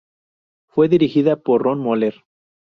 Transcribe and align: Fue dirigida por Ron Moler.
Fue 0.65 0.89
dirigida 0.89 1.35
por 1.35 1.61
Ron 1.61 1.77
Moler. 1.77 2.23